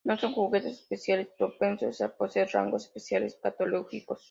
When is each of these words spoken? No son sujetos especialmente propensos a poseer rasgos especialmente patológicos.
No 0.03 0.17
son 0.17 0.33
sujetos 0.33 0.71
especialmente 0.79 1.33
propensos 1.37 2.01
a 2.01 2.09
poseer 2.17 2.47
rasgos 2.51 2.85
especialmente 2.85 3.37
patológicos. 3.45 4.19